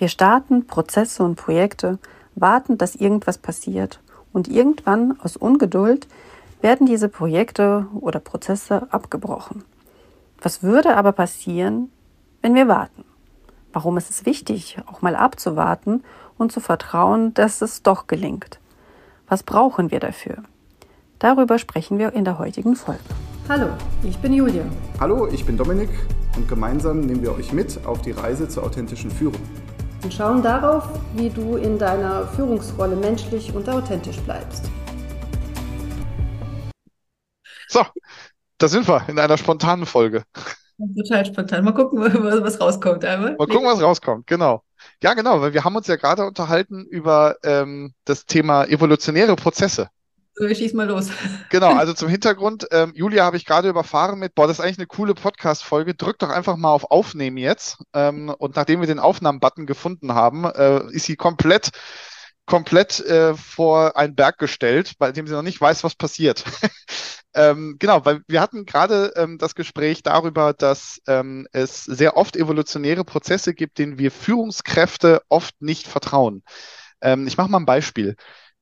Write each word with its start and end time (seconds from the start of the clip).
Wir 0.00 0.08
starten 0.08 0.66
Prozesse 0.66 1.22
und 1.22 1.34
Projekte, 1.34 1.98
warten, 2.34 2.78
dass 2.78 2.94
irgendwas 2.94 3.36
passiert 3.36 4.00
und 4.32 4.48
irgendwann 4.48 5.20
aus 5.20 5.36
Ungeduld 5.36 6.08
werden 6.62 6.86
diese 6.86 7.10
Projekte 7.10 7.86
oder 8.00 8.18
Prozesse 8.18 8.86
abgebrochen. 8.88 9.62
Was 10.40 10.62
würde 10.62 10.96
aber 10.96 11.12
passieren, 11.12 11.92
wenn 12.40 12.54
wir 12.54 12.66
warten? 12.66 13.04
Warum 13.74 13.98
ist 13.98 14.08
es 14.08 14.24
wichtig, 14.24 14.78
auch 14.86 15.02
mal 15.02 15.14
abzuwarten 15.14 16.02
und 16.38 16.50
zu 16.50 16.60
vertrauen, 16.60 17.34
dass 17.34 17.60
es 17.60 17.82
doch 17.82 18.06
gelingt? 18.06 18.58
Was 19.28 19.42
brauchen 19.42 19.90
wir 19.90 20.00
dafür? 20.00 20.36
Darüber 21.18 21.58
sprechen 21.58 21.98
wir 21.98 22.14
in 22.14 22.24
der 22.24 22.38
heutigen 22.38 22.74
Folge. 22.74 23.04
Hallo, 23.50 23.66
ich 24.02 24.16
bin 24.16 24.32
Julia. 24.32 24.64
Hallo, 24.98 25.26
ich 25.26 25.44
bin 25.44 25.58
Dominik 25.58 25.90
und 26.36 26.48
gemeinsam 26.48 27.00
nehmen 27.00 27.20
wir 27.20 27.34
euch 27.34 27.52
mit 27.52 27.84
auf 27.84 28.00
die 28.00 28.12
Reise 28.12 28.48
zur 28.48 28.64
authentischen 28.64 29.10
Führung. 29.10 29.42
Und 30.02 30.14
schauen 30.14 30.42
darauf, 30.42 30.88
wie 31.14 31.28
du 31.28 31.56
in 31.56 31.78
deiner 31.78 32.26
Führungsrolle 32.28 32.96
menschlich 32.96 33.54
und 33.54 33.68
authentisch 33.68 34.18
bleibst. 34.20 34.70
So, 37.68 37.84
da 38.58 38.68
sind 38.68 38.88
wir 38.88 39.08
in 39.08 39.18
einer 39.18 39.36
spontanen 39.36 39.84
Folge. 39.84 40.24
Total 40.96 41.26
spontan. 41.26 41.64
Mal 41.64 41.74
gucken, 41.74 42.00
was 42.42 42.58
rauskommt. 42.60 43.04
Einmal. 43.04 43.36
Mal 43.36 43.46
gucken, 43.46 43.66
was 43.66 43.82
rauskommt, 43.82 44.26
genau. 44.26 44.62
Ja, 45.02 45.12
genau, 45.12 45.42
weil 45.42 45.52
wir 45.52 45.64
haben 45.64 45.76
uns 45.76 45.86
ja 45.86 45.96
gerade 45.96 46.24
unterhalten 46.24 46.86
über 46.86 47.36
ähm, 47.42 47.92
das 48.06 48.24
Thema 48.24 48.64
evolutionäre 48.64 49.36
Prozesse. 49.36 49.90
Ich 50.48 50.58
schieß 50.58 50.74
mal 50.74 50.88
los. 50.88 51.08
Genau, 51.50 51.74
also 51.74 51.92
zum 51.92 52.08
Hintergrund, 52.08 52.66
ähm, 52.70 52.92
Julia 52.94 53.24
habe 53.24 53.36
ich 53.36 53.44
gerade 53.44 53.68
überfahren 53.68 54.18
mit, 54.18 54.34
boah, 54.34 54.46
das 54.46 54.58
ist 54.58 54.64
eigentlich 54.64 54.78
eine 54.78 54.86
coole 54.86 55.14
Podcast-Folge. 55.14 55.94
Drück 55.94 56.18
doch 56.18 56.30
einfach 56.30 56.56
mal 56.56 56.70
auf 56.70 56.90
Aufnehmen 56.90 57.36
jetzt. 57.36 57.78
Ähm, 57.92 58.32
und 58.38 58.56
nachdem 58.56 58.80
wir 58.80 58.86
den 58.86 59.00
Aufnahmen-Button 59.00 59.66
gefunden 59.66 60.14
haben, 60.14 60.44
äh, 60.44 60.84
ist 60.92 61.06
sie 61.06 61.16
komplett 61.16 61.70
komplett 62.50 62.98
äh, 63.00 63.36
vor 63.36 63.96
einen 63.96 64.16
Berg 64.16 64.38
gestellt, 64.38 64.94
bei 64.98 65.12
dem 65.12 65.28
sie 65.28 65.34
noch 65.34 65.42
nicht 65.42 65.60
weiß, 65.60 65.84
was 65.84 65.94
passiert. 65.94 66.44
ähm, 67.34 67.76
genau, 67.78 68.04
weil 68.04 68.22
wir 68.26 68.40
hatten 68.40 68.66
gerade 68.66 69.12
ähm, 69.14 69.38
das 69.38 69.54
Gespräch 69.54 70.02
darüber, 70.02 70.52
dass 70.52 71.00
ähm, 71.06 71.46
es 71.52 71.84
sehr 71.84 72.16
oft 72.16 72.34
evolutionäre 72.34 73.04
Prozesse 73.04 73.54
gibt, 73.54 73.78
denen 73.78 73.98
wir 73.98 74.10
Führungskräfte 74.10 75.22
oft 75.28 75.62
nicht 75.62 75.86
vertrauen. 75.86 76.42
Ähm, 77.00 77.28
ich 77.28 77.36
mache 77.36 77.50
mal 77.50 77.60
ein 77.60 77.66
Beispiel. 77.66 78.16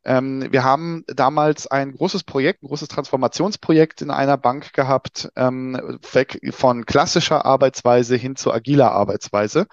Ähm, 0.09 0.49
wir 0.51 0.65
haben 0.65 1.05
damals 1.07 1.67
ein 1.67 1.93
großes 1.93 2.25
Projekt, 2.25 2.63
ein 2.63 2.69
großes 2.69 2.89
Transformationsprojekt 2.89 4.01
in 4.01 4.11
einer 4.11 4.39
Bank 4.39 4.73
gehabt, 4.73 5.29
ähm, 5.37 5.99
weg 6.13 6.41
von 6.53 6.87
klassischer 6.87 7.45
Arbeitsweise 7.45 8.17
hin 8.17 8.35
zu 8.35 8.51
agiler 8.51 8.91
Arbeitsweise. 8.93 9.67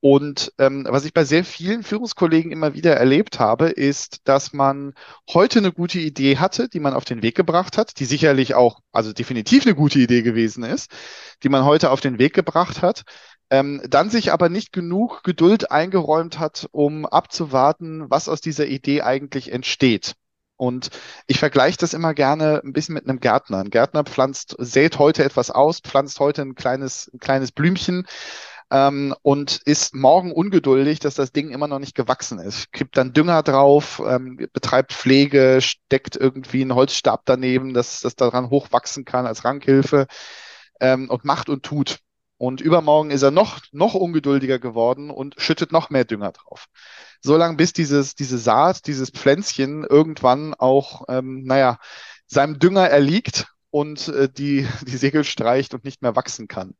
Und 0.00 0.52
ähm, 0.58 0.84
was 0.90 1.06
ich 1.06 1.14
bei 1.14 1.24
sehr 1.24 1.44
vielen 1.44 1.84
Führungskollegen 1.84 2.52
immer 2.52 2.74
wieder 2.74 2.96
erlebt 2.96 3.38
habe, 3.38 3.68
ist, 3.68 4.18
dass 4.24 4.52
man 4.52 4.92
heute 5.32 5.60
eine 5.60 5.72
gute 5.72 6.00
Idee 6.00 6.36
hatte, 6.38 6.68
die 6.68 6.80
man 6.80 6.92
auf 6.92 7.04
den 7.04 7.22
Weg 7.22 7.36
gebracht 7.36 7.78
hat, 7.78 7.98
die 7.98 8.04
sicherlich 8.04 8.54
auch, 8.54 8.80
also 8.90 9.12
definitiv 9.12 9.64
eine 9.64 9.76
gute 9.76 10.00
Idee 10.00 10.22
gewesen 10.22 10.64
ist, 10.64 10.90
die 11.44 11.48
man 11.48 11.64
heute 11.64 11.90
auf 11.90 12.00
den 12.00 12.18
Weg 12.18 12.34
gebracht 12.34 12.82
hat, 12.82 13.04
ähm, 13.52 13.82
dann 13.86 14.08
sich 14.08 14.32
aber 14.32 14.48
nicht 14.48 14.72
genug 14.72 15.22
Geduld 15.24 15.70
eingeräumt 15.70 16.38
hat, 16.38 16.68
um 16.72 17.04
abzuwarten, 17.04 18.08
was 18.08 18.30
aus 18.30 18.40
dieser 18.40 18.66
Idee 18.66 19.02
eigentlich 19.02 19.52
entsteht. 19.52 20.14
Und 20.56 20.88
ich 21.26 21.38
vergleiche 21.38 21.76
das 21.76 21.92
immer 21.92 22.14
gerne 22.14 22.62
ein 22.64 22.72
bisschen 22.72 22.94
mit 22.94 23.06
einem 23.06 23.20
Gärtner. 23.20 23.58
Ein 23.58 23.68
Gärtner 23.68 24.04
pflanzt, 24.04 24.56
sät 24.58 24.98
heute 24.98 25.22
etwas 25.22 25.50
aus, 25.50 25.80
pflanzt 25.80 26.18
heute 26.18 26.40
ein 26.40 26.54
kleines, 26.54 27.10
ein 27.12 27.18
kleines 27.18 27.52
Blümchen 27.52 28.06
ähm, 28.70 29.14
und 29.20 29.60
ist 29.66 29.94
morgen 29.94 30.32
ungeduldig, 30.32 31.00
dass 31.00 31.14
das 31.14 31.32
Ding 31.32 31.50
immer 31.50 31.68
noch 31.68 31.78
nicht 31.78 31.94
gewachsen 31.94 32.38
ist. 32.38 32.72
Kippt 32.72 32.96
dann 32.96 33.12
Dünger 33.12 33.42
drauf, 33.42 34.00
ähm, 34.06 34.48
betreibt 34.54 34.94
Pflege, 34.94 35.60
steckt 35.60 36.16
irgendwie 36.16 36.62
einen 36.62 36.74
Holzstab 36.74 37.22
daneben, 37.26 37.74
dass 37.74 38.00
das 38.00 38.16
daran 38.16 38.48
hochwachsen 38.48 39.04
kann 39.04 39.26
als 39.26 39.44
Rankhilfe 39.44 40.06
ähm, 40.80 41.10
und 41.10 41.26
macht 41.26 41.50
und 41.50 41.64
tut. 41.64 41.98
Und 42.42 42.60
übermorgen 42.60 43.12
ist 43.12 43.22
er 43.22 43.30
noch, 43.30 43.60
noch 43.70 43.94
ungeduldiger 43.94 44.58
geworden 44.58 45.10
und 45.10 45.36
schüttet 45.38 45.70
noch 45.70 45.90
mehr 45.90 46.04
Dünger 46.04 46.32
drauf. 46.32 46.66
So 47.20 47.36
lange 47.36 47.56
bis 47.56 47.72
dieses, 47.72 48.16
diese 48.16 48.36
Saat, 48.36 48.88
dieses 48.88 49.10
Pflänzchen 49.10 49.84
irgendwann 49.84 50.52
auch, 50.52 51.04
ähm, 51.06 51.44
naja, 51.44 51.78
seinem 52.26 52.58
Dünger 52.58 52.88
erliegt 52.88 53.46
und 53.72 54.08
äh, 54.08 54.28
die, 54.28 54.68
die 54.86 54.96
Segel 54.96 55.24
streicht 55.24 55.72
und 55.74 55.84
nicht 55.84 56.02
mehr 56.02 56.14
wachsen 56.14 56.46
kann, 56.46 56.74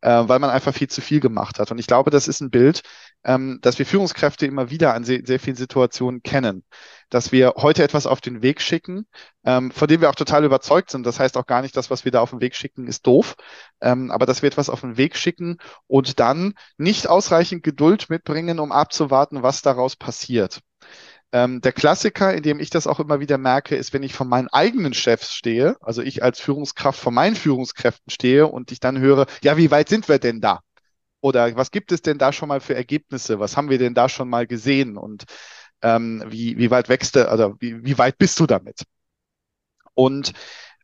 äh, 0.00 0.24
weil 0.26 0.40
man 0.40 0.50
einfach 0.50 0.74
viel 0.74 0.88
zu 0.88 1.00
viel 1.00 1.20
gemacht 1.20 1.58
hat. 1.58 1.70
Und 1.70 1.78
ich 1.78 1.86
glaube, 1.86 2.10
das 2.10 2.26
ist 2.26 2.40
ein 2.40 2.50
Bild, 2.50 2.82
ähm, 3.24 3.60
dass 3.62 3.78
wir 3.78 3.86
Führungskräfte 3.86 4.44
immer 4.44 4.68
wieder 4.68 4.92
an 4.92 5.04
sehr, 5.04 5.20
sehr 5.24 5.38
vielen 5.38 5.54
Situationen 5.54 6.22
kennen, 6.24 6.64
dass 7.10 7.30
wir 7.30 7.54
heute 7.58 7.84
etwas 7.84 8.08
auf 8.08 8.20
den 8.20 8.42
Weg 8.42 8.60
schicken, 8.60 9.06
ähm, 9.44 9.70
von 9.70 9.86
dem 9.86 10.00
wir 10.00 10.10
auch 10.10 10.16
total 10.16 10.44
überzeugt 10.44 10.90
sind. 10.90 11.06
Das 11.06 11.20
heißt 11.20 11.36
auch 11.36 11.46
gar 11.46 11.62
nicht, 11.62 11.76
dass 11.76 11.90
was 11.90 12.04
wir 12.04 12.10
da 12.10 12.20
auf 12.20 12.30
den 12.30 12.40
Weg 12.40 12.56
schicken, 12.56 12.88
ist 12.88 13.06
doof, 13.06 13.36
ähm, 13.80 14.10
aber 14.10 14.26
dass 14.26 14.42
wir 14.42 14.48
etwas 14.48 14.68
auf 14.68 14.80
den 14.80 14.96
Weg 14.96 15.16
schicken 15.16 15.58
und 15.86 16.18
dann 16.18 16.54
nicht 16.76 17.06
ausreichend 17.06 17.62
Geduld 17.62 18.10
mitbringen, 18.10 18.58
um 18.58 18.72
abzuwarten, 18.72 19.44
was 19.44 19.62
daraus 19.62 19.94
passiert. 19.94 20.60
Ähm, 21.32 21.62
der 21.62 21.72
Klassiker, 21.72 22.34
in 22.34 22.42
dem 22.42 22.60
ich 22.60 22.68
das 22.68 22.86
auch 22.86 23.00
immer 23.00 23.18
wieder 23.20 23.38
merke, 23.38 23.74
ist, 23.74 23.94
wenn 23.94 24.02
ich 24.02 24.12
von 24.14 24.28
meinen 24.28 24.48
eigenen 24.48 24.92
Chefs 24.92 25.32
stehe, 25.34 25.76
also 25.80 26.02
ich 26.02 26.22
als 26.22 26.40
Führungskraft 26.40 27.00
von 27.00 27.14
meinen 27.14 27.36
Führungskräften 27.36 28.10
stehe 28.10 28.46
und 28.46 28.70
ich 28.70 28.80
dann 28.80 28.98
höre, 28.98 29.26
ja, 29.42 29.56
wie 29.56 29.70
weit 29.70 29.88
sind 29.88 30.08
wir 30.08 30.18
denn 30.18 30.40
da? 30.42 30.60
Oder 31.22 31.56
was 31.56 31.70
gibt 31.70 31.92
es 31.92 32.02
denn 32.02 32.18
da 32.18 32.32
schon 32.32 32.48
mal 32.48 32.60
für 32.60 32.74
Ergebnisse? 32.74 33.38
Was 33.40 33.56
haben 33.56 33.70
wir 33.70 33.78
denn 33.78 33.94
da 33.94 34.08
schon 34.08 34.28
mal 34.28 34.46
gesehen? 34.46 34.98
Und 34.98 35.24
ähm, 35.82 36.22
wie, 36.28 36.58
wie 36.58 36.70
weit 36.70 36.88
wächst 36.88 37.16
du, 37.16 37.28
also 37.28 37.56
wie, 37.60 37.84
wie 37.84 37.96
weit 37.98 38.18
bist 38.18 38.38
du 38.40 38.46
damit? 38.46 38.84
Und 39.94 40.32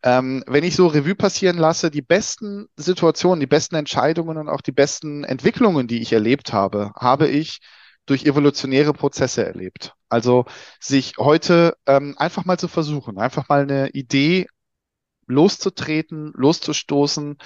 ähm, 0.03 0.45
wenn 0.47 0.65
ich 0.65 0.77
so 0.77 0.87
Revue 0.87 1.15
passieren 1.15 1.59
lasse, 1.59 1.91
die 1.91 2.03
besten 2.03 2.69
Situationen, 2.77 3.41
die 3.41 3.47
besten 3.47 3.75
Entscheidungen 3.75 4.39
und 4.39 4.49
auch 4.49 4.61
die 4.61 4.73
besten 4.73 5.25
Entwicklungen, 5.25 5.89
die 5.89 6.01
ich 6.01 6.13
erlebt 6.13 6.53
habe, 6.53 6.93
habe 6.97 7.29
ich 7.29 7.59
durch 8.09 8.25
evolutionäre 8.25 8.93
Prozesse 8.93 9.45
erlebt. 9.45 9.95
Also 10.09 10.47
sich 10.81 11.15
heute 11.19 11.77
ähm, 11.87 12.15
einfach 12.19 12.45
mal 12.45 12.59
zu 12.59 12.69
versuchen, 12.69 13.19
einfach 13.19 13.49
mal 13.49 13.63
eine 13.63 13.91
Idee 13.91 14.47
loszutreten, 15.27 16.33
loszustoßen 16.35 17.37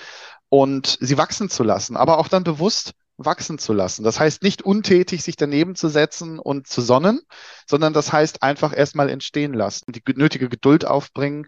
und 0.49 0.99
sie 1.01 1.19
wachsen 1.19 1.51
zu 1.51 1.65
lassen, 1.65 1.97
aber 1.97 2.19
auch 2.19 2.29
dann 2.29 2.45
bewusst 2.45 2.93
wachsen 3.19 3.59
zu 3.59 3.73
lassen. 3.73 4.05
Das 4.05 4.19
heißt 4.19 4.43
nicht 4.43 4.63
untätig 4.63 5.23
sich 5.23 5.37
daneben 5.37 5.75
zu 5.75 5.89
setzen 5.89 6.39
und 6.39 6.67
zu 6.67 6.81
sonnen, 6.81 7.21
sondern 7.69 7.93
das 7.93 8.13
heißt 8.13 8.43
einfach 8.43 8.77
erstmal 8.77 9.11
entstehen 9.11 9.55
lassen, 9.55 9.93
die 9.93 10.03
nötige 10.15 10.49
Geduld 10.49 10.85
aufbringen 10.85 11.47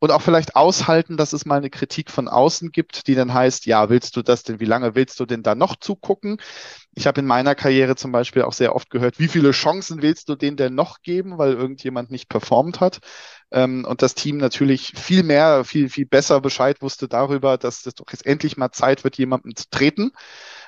und 0.00 0.10
auch 0.10 0.22
vielleicht 0.22 0.56
aushalten, 0.56 1.16
dass 1.16 1.32
es 1.32 1.46
mal 1.46 1.56
eine 1.56 1.70
Kritik 1.70 2.10
von 2.10 2.28
außen 2.28 2.72
gibt, 2.72 3.06
die 3.06 3.14
dann 3.14 3.32
heißt, 3.32 3.66
ja, 3.66 3.88
willst 3.88 4.16
du 4.16 4.22
das 4.22 4.42
denn, 4.42 4.60
wie 4.60 4.66
lange 4.66 4.94
willst 4.94 5.18
du 5.20 5.26
denn 5.26 5.42
da 5.42 5.54
noch 5.54 5.76
zugucken? 5.76 6.38
Ich 6.94 7.06
habe 7.06 7.20
in 7.20 7.26
meiner 7.26 7.54
Karriere 7.54 7.96
zum 7.96 8.12
Beispiel 8.12 8.42
auch 8.42 8.52
sehr 8.52 8.74
oft 8.74 8.90
gehört, 8.90 9.18
wie 9.18 9.28
viele 9.28 9.52
Chancen 9.52 10.02
willst 10.02 10.28
du 10.28 10.34
denen 10.34 10.56
denn 10.56 10.74
noch 10.74 11.00
geben, 11.02 11.38
weil 11.38 11.52
irgendjemand 11.52 12.10
nicht 12.10 12.28
performt 12.28 12.80
hat? 12.80 13.00
Ähm, 13.50 13.84
und 13.88 14.02
das 14.02 14.14
Team 14.14 14.36
natürlich 14.36 14.92
viel 14.96 15.22
mehr, 15.22 15.64
viel, 15.64 15.88
viel 15.88 16.06
besser 16.06 16.40
Bescheid 16.40 16.82
wusste 16.82 17.08
darüber, 17.08 17.56
dass 17.56 17.82
das 17.82 17.94
doch 17.94 18.06
jetzt 18.10 18.26
endlich 18.26 18.56
mal 18.56 18.72
Zeit 18.72 19.04
wird, 19.04 19.16
jemandem 19.16 19.54
zu 19.56 19.64
treten. 19.70 20.12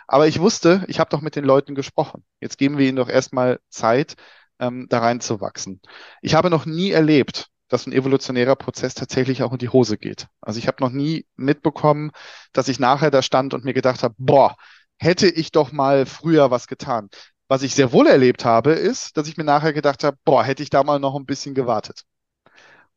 Aber 0.06 0.28
ich 0.28 0.40
wusste, 0.40 0.84
ich 0.88 1.00
habe 1.00 1.10
doch 1.10 1.20
mit 1.20 1.36
den 1.36 1.44
Leuten 1.44 1.74
gesprochen. 1.74 2.24
Jetzt 2.40 2.58
geben 2.58 2.78
wir 2.78 2.86
ihnen 2.86 2.96
doch 2.96 3.08
erstmal 3.08 3.60
Zeit, 3.70 4.14
ähm, 4.58 4.86
da 4.88 5.00
reinzuwachsen. 5.00 5.80
Ich 6.22 6.34
habe 6.34 6.50
noch 6.50 6.66
nie 6.66 6.90
erlebt, 6.90 7.48
dass 7.68 7.86
ein 7.86 7.92
evolutionärer 7.92 8.56
Prozess 8.56 8.94
tatsächlich 8.94 9.42
auch 9.42 9.52
in 9.52 9.58
die 9.58 9.68
Hose 9.68 9.98
geht. 9.98 10.28
Also 10.40 10.58
ich 10.58 10.68
habe 10.68 10.82
noch 10.82 10.90
nie 10.90 11.26
mitbekommen, 11.36 12.12
dass 12.52 12.68
ich 12.68 12.78
nachher 12.78 13.10
da 13.10 13.22
stand 13.22 13.54
und 13.54 13.64
mir 13.64 13.74
gedacht 13.74 14.02
habe, 14.02 14.14
boah, 14.18 14.56
hätte 14.98 15.26
ich 15.28 15.50
doch 15.52 15.72
mal 15.72 16.06
früher 16.06 16.50
was 16.50 16.68
getan. 16.68 17.08
Was 17.48 17.62
ich 17.62 17.74
sehr 17.74 17.92
wohl 17.92 18.06
erlebt 18.06 18.44
habe, 18.44 18.72
ist, 18.72 19.16
dass 19.16 19.28
ich 19.28 19.36
mir 19.36 19.44
nachher 19.44 19.72
gedacht 19.72 20.04
habe, 20.04 20.16
boah, 20.24 20.44
hätte 20.44 20.62
ich 20.62 20.70
da 20.70 20.82
mal 20.84 20.98
noch 20.98 21.16
ein 21.16 21.26
bisschen 21.26 21.54
gewartet. 21.54 22.02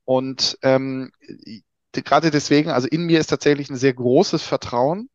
Und 0.06 0.58
ähm, 0.64 1.12
gerade 1.92 2.32
deswegen, 2.32 2.70
also 2.72 2.88
in 2.88 3.06
mir 3.06 3.20
ist 3.20 3.28
tatsächlich 3.28 3.70
ein 3.70 3.76
sehr 3.78 3.94
großes 3.94 4.44
Vertrauen 4.44 5.10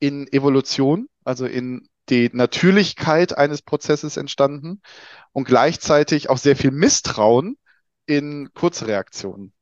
in 0.00 0.26
Evolution, 0.32 1.08
also 1.24 1.46
in 1.46 1.88
die 2.08 2.30
Natürlichkeit 2.32 3.36
eines 3.36 3.62
Prozesses 3.62 4.16
entstanden 4.16 4.82
und 5.32 5.44
gleichzeitig 5.44 6.30
auch 6.30 6.38
sehr 6.38 6.56
viel 6.56 6.70
Misstrauen 6.70 7.56
in 8.06 8.52
Kurzreaktionen. 8.54 9.52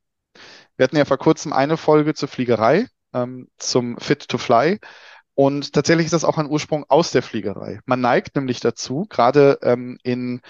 Wir 0.76 0.84
hatten 0.84 0.96
ja 0.96 1.04
vor 1.04 1.18
kurzem 1.18 1.52
eine 1.52 1.76
Folge 1.76 2.14
zur 2.14 2.28
Fliegerei, 2.28 2.88
ähm, 3.12 3.48
zum 3.58 3.98
Fit 3.98 4.28
to 4.28 4.38
Fly. 4.38 4.80
Und 5.34 5.72
tatsächlich 5.72 6.06
ist 6.06 6.12
das 6.12 6.24
auch 6.24 6.38
ein 6.38 6.50
Ursprung 6.50 6.84
aus 6.88 7.10
der 7.10 7.22
Fliegerei. 7.22 7.80
Man 7.86 8.00
neigt 8.00 8.36
nämlich 8.36 8.60
dazu, 8.60 9.06
gerade 9.08 9.58
ähm, 9.62 9.98
in, 10.02 10.40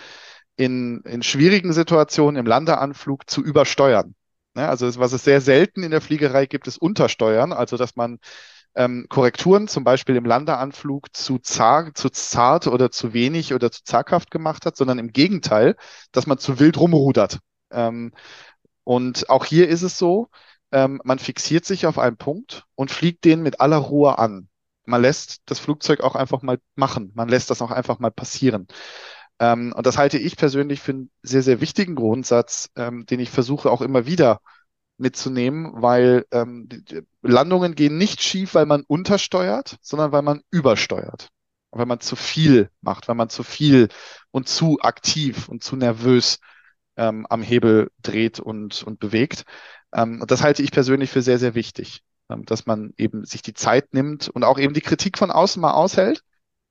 in, 0.56 1.02
in 1.02 1.22
schwierigen 1.22 1.72
Situationen 1.72 2.38
im 2.38 2.46
Landeanflug 2.46 3.28
zu 3.28 3.42
übersteuern. 3.42 4.14
Ne? 4.54 4.68
Also 4.68 4.98
was 4.98 5.12
es 5.12 5.24
sehr 5.24 5.40
selten 5.40 5.82
in 5.82 5.90
der 5.90 6.00
Fliegerei 6.00 6.46
gibt, 6.46 6.66
ist 6.66 6.78
Untersteuern, 6.78 7.52
also 7.52 7.76
dass 7.76 7.96
man 7.96 8.18
ähm, 8.74 9.06
Korrekturen, 9.08 9.68
zum 9.68 9.84
Beispiel 9.84 10.16
im 10.16 10.24
Landeanflug, 10.24 11.14
zu, 11.14 11.38
zart, 11.38 11.96
zu 11.96 12.10
zart 12.10 12.66
oder 12.66 12.90
zu 12.90 13.12
wenig 13.12 13.54
oder 13.54 13.70
zu 13.70 13.82
zaghaft 13.84 14.30
gemacht 14.30 14.66
hat, 14.66 14.76
sondern 14.76 14.98
im 14.98 15.12
Gegenteil, 15.12 15.76
dass 16.12 16.26
man 16.26 16.38
zu 16.38 16.58
wild 16.58 16.78
rumrudert. 16.78 17.38
Ähm, 17.70 18.12
und 18.84 19.30
auch 19.30 19.44
hier 19.44 19.68
ist 19.68 19.82
es 19.82 19.98
so, 19.98 20.28
ähm, 20.72 21.00
man 21.04 21.18
fixiert 21.18 21.64
sich 21.64 21.86
auf 21.86 21.98
einen 21.98 22.16
Punkt 22.16 22.64
und 22.74 22.90
fliegt 22.90 23.24
den 23.24 23.42
mit 23.42 23.60
aller 23.60 23.76
Ruhe 23.76 24.18
an. 24.18 24.48
Man 24.84 25.02
lässt 25.02 25.42
das 25.46 25.58
Flugzeug 25.60 26.00
auch 26.00 26.16
einfach 26.16 26.42
mal 26.42 26.58
machen. 26.74 27.12
Man 27.14 27.28
lässt 27.28 27.50
das 27.50 27.62
auch 27.62 27.70
einfach 27.70 27.98
mal 27.98 28.10
passieren. 28.10 28.66
Ähm, 29.38 29.72
und 29.76 29.86
das 29.86 29.98
halte 29.98 30.18
ich 30.18 30.36
persönlich 30.36 30.80
für 30.80 30.92
einen 30.92 31.10
sehr, 31.22 31.42
sehr 31.42 31.60
wichtigen 31.60 31.94
Grundsatz, 31.94 32.70
ähm, 32.76 33.06
den 33.06 33.20
ich 33.20 33.30
versuche 33.30 33.70
auch 33.70 33.82
immer 33.82 34.06
wieder 34.06 34.40
mitzunehmen, 35.02 35.70
weil 35.74 36.24
ähm, 36.30 36.68
Landungen 37.20 37.74
gehen 37.74 37.98
nicht 37.98 38.22
schief, 38.22 38.54
weil 38.54 38.66
man 38.66 38.82
untersteuert, 38.86 39.76
sondern 39.82 40.12
weil 40.12 40.22
man 40.22 40.42
übersteuert. 40.50 41.28
Weil 41.70 41.86
man 41.86 42.00
zu 42.00 42.16
viel 42.16 42.70
macht, 42.80 43.08
weil 43.08 43.14
man 43.14 43.28
zu 43.28 43.42
viel 43.42 43.88
und 44.30 44.48
zu 44.48 44.78
aktiv 44.80 45.48
und 45.48 45.62
zu 45.64 45.76
nervös 45.76 46.38
ähm, 46.96 47.26
am 47.28 47.42
Hebel 47.42 47.90
dreht 48.02 48.40
und, 48.40 48.82
und 48.82 49.00
bewegt. 49.00 49.44
Ähm, 49.92 50.22
das 50.26 50.42
halte 50.42 50.62
ich 50.62 50.70
persönlich 50.70 51.10
für 51.10 51.22
sehr, 51.22 51.38
sehr 51.38 51.54
wichtig, 51.54 52.02
ähm, 52.28 52.44
dass 52.44 52.66
man 52.66 52.92
eben 52.96 53.24
sich 53.24 53.42
die 53.42 53.54
Zeit 53.54 53.94
nimmt 53.94 54.28
und 54.28 54.44
auch 54.44 54.58
eben 54.58 54.74
die 54.74 54.80
Kritik 54.80 55.18
von 55.18 55.30
außen 55.30 55.60
mal 55.60 55.72
aushält, 55.72 56.22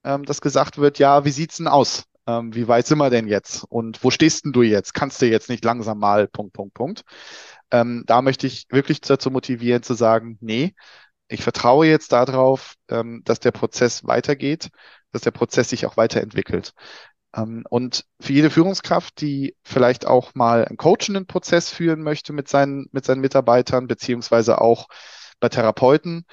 ähm, 0.04 0.24
dass 0.25 0.42
gesagt 0.42 0.77
wird, 0.77 1.00
ja, 1.00 1.25
wie 1.25 1.31
sieht's 1.31 1.57
denn 1.57 1.68
aus? 1.68 2.06
Ähm, 2.27 2.54
wie 2.54 2.68
weit 2.68 2.86
sind 2.88 3.00
wir 3.00 3.10
denn 3.10 3.27
jetzt? 3.27 3.63
Und 3.69 4.04
wo 4.04 4.12
stehst 4.12 4.45
denn 4.45 4.54
du 4.54 4.62
jetzt? 4.62 4.94
Kannst 4.94 5.22
du 5.22 5.27
jetzt 5.27 5.50
nicht 5.50 5.66
langsam 5.66 6.00
mal, 6.00 6.27
Punkt, 6.27 6.54
Punkt, 6.54 6.74
Punkt. 6.75 7.04
Ähm, 7.71 8.03
da 8.06 8.21
möchte 8.21 8.47
ich 8.47 8.68
wirklich 8.69 9.01
dazu 9.01 9.31
motivieren, 9.31 9.83
zu 9.83 9.94
sagen, 9.94 10.38
nee, 10.41 10.75
ich 11.27 11.44
vertraue 11.44 11.88
jetzt 11.88 12.12
darauf, 12.12 12.75
ähm, 12.89 13.21
dass 13.25 13.39
der 13.39 13.51
Prozess 13.51 14.06
weitergeht, 14.06 14.69
dass 15.12 15.21
der 15.21 15.31
Prozess 15.31 15.69
sich 15.69 15.85
auch 15.85 15.97
weiterentwickelt. 15.97 16.73
Ähm, 17.35 17.63
und 17.69 18.06
für 18.19 18.33
jede 18.33 18.50
Führungskraft, 18.50 19.21
die 19.21 19.56
vielleicht 19.63 20.06
auch 20.06 20.35
mal 20.35 20.65
einen 20.65 20.77
coachenden 20.77 21.27
Prozess 21.27 21.69
führen 21.69 22.01
möchte 22.03 22.33
mit 22.33 22.50
seinen, 22.50 22.88
mit 22.91 23.06
seinen 23.06 23.21
Mitarbeitern, 23.21 23.88
beziehungsweise 23.88 24.59
auch 24.59 24.88
bei 25.39 25.50
Therapeuten, 25.50 26.25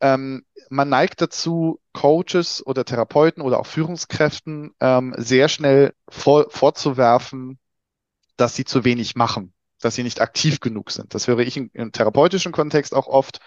ähm, 0.00 0.44
man 0.68 0.88
neigt 0.88 1.20
dazu, 1.20 1.80
Coaches 1.92 2.64
oder 2.66 2.84
Therapeuten 2.84 3.42
oder 3.42 3.60
auch 3.60 3.66
Führungskräften 3.66 4.74
ähm, 4.80 5.14
sehr 5.16 5.48
schnell 5.48 5.94
vor, 6.08 6.46
vorzuwerfen, 6.50 7.58
dass 8.36 8.56
sie 8.56 8.64
zu 8.64 8.84
wenig 8.84 9.14
machen, 9.14 9.54
dass 9.84 9.94
sie 9.94 10.02
nicht 10.02 10.20
aktiv 10.20 10.60
genug 10.60 10.90
sind. 10.90 11.14
Das 11.14 11.28
höre 11.28 11.40
ich 11.40 11.56
im, 11.56 11.70
im 11.74 11.92
therapeutischen 11.92 12.52
Kontext 12.52 12.94
auch 12.94 13.06
oft. 13.06 13.40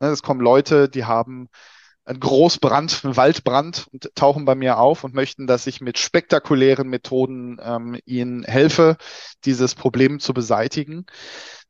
Ne, 0.00 0.08
es 0.08 0.22
kommen 0.22 0.40
Leute, 0.40 0.88
die 0.88 1.04
haben 1.04 1.48
ein 2.04 2.18
Großbrand, 2.18 3.04
ein 3.04 3.16
Waldbrand 3.16 3.86
und 3.92 4.10
tauchen 4.14 4.44
bei 4.44 4.54
mir 4.54 4.78
auf 4.78 5.04
und 5.04 5.14
möchten, 5.14 5.46
dass 5.46 5.66
ich 5.66 5.80
mit 5.80 5.98
spektakulären 5.98 6.88
Methoden 6.88 7.58
ähm, 7.62 7.98
ihnen 8.06 8.42
helfe, 8.42 8.96
dieses 9.44 9.74
Problem 9.74 10.18
zu 10.18 10.34
beseitigen. 10.34 11.06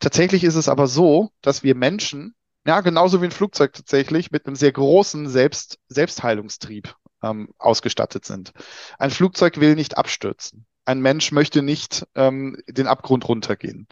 Tatsächlich 0.00 0.44
ist 0.44 0.54
es 0.54 0.69
aber 0.69 0.86
so, 0.86 1.30
dass 1.42 1.62
wir 1.62 1.74
Menschen, 1.74 2.34
ja, 2.66 2.80
genauso 2.80 3.20
wie 3.20 3.26
ein 3.26 3.30
Flugzeug 3.30 3.74
tatsächlich, 3.74 4.30
mit 4.30 4.46
einem 4.46 4.56
sehr 4.56 4.72
großen 4.72 5.28
Selbst 5.28 5.78
Selbstheilungstrieb 5.88 6.94
ähm, 7.22 7.50
ausgestattet 7.58 8.24
sind. 8.24 8.52
Ein 8.98 9.10
Flugzeug 9.10 9.60
will 9.60 9.74
nicht 9.74 9.98
abstürzen. 9.98 10.66
Ein 10.84 11.00
Mensch 11.00 11.32
möchte 11.32 11.62
nicht 11.62 12.06
ähm, 12.14 12.56
den 12.69 12.87
Abgrund 12.87 13.29
runtergehen. 13.29 13.87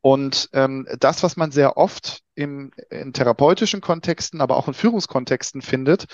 Und 0.00 0.50
ähm, 0.52 0.86
das, 1.00 1.22
was 1.22 1.36
man 1.36 1.50
sehr 1.50 1.78
oft 1.78 2.20
im, 2.34 2.72
in 2.90 3.12
therapeutischen 3.14 3.80
Kontexten, 3.80 4.42
aber 4.42 4.56
auch 4.56 4.68
in 4.68 4.74
Führungskontexten 4.74 5.62
findet, 5.62 6.06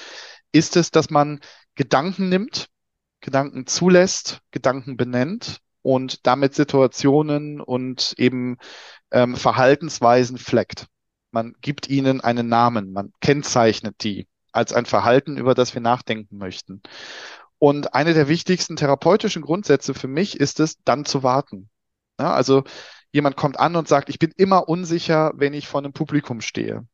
ist 0.53 0.77
es, 0.77 0.93
dass 0.93 1.11
man 1.11 1.41
Gedanken 1.75 2.29
nimmt, 2.29 2.69
Gedanken 3.21 3.67
zulässt, 3.67 4.41
Gedanken 4.53 4.97
benennt 4.97 5.59
und 5.83 6.27
damit 6.27 6.55
Situationen 6.55 7.61
und 7.61 8.15
eben 8.17 8.59
ähm, 9.11 9.35
Verhaltensweisen 9.35 10.39
fleckt. 10.39 10.87
Man 11.33 11.55
gibt 11.61 11.89
ihnen 11.89 12.21
einen 12.21 12.49
Namen, 12.49 12.93
man 12.93 13.13
kennzeichnet 13.21 13.97
die 14.03 14.29
als 14.53 14.73
ein 14.73 14.87
Verhalten, 14.87 15.37
über 15.37 15.55
das 15.55 15.75
wir 15.75 15.81
nachdenken 15.81 16.39
möchten. 16.39 16.83
Und 17.61 17.95
eine 17.95 18.15
der 18.15 18.27
wichtigsten 18.27 18.77
therapeutischen 18.77 19.43
Grundsätze 19.43 19.93
für 19.93 20.09
mich 20.09 20.41
ist 20.41 20.61
es, 20.61 20.83
dann 20.83 21.05
zu 21.05 21.23
warten. 21.23 21.69
Ja, 22.19 22.33
also 22.33 22.65
jemand 23.13 23.37
kommt 23.37 23.61
an 23.61 23.77
und 23.77 23.87
sagt, 23.87 24.09
ich 24.09 24.19
bin 24.19 24.33
immer 24.35 24.67
unsicher, 24.69 25.33
wenn 25.37 25.53
ich 25.53 25.69
vor 25.69 25.81
einem 25.81 25.93
Publikum 25.93 26.41
stehe. 26.41 26.87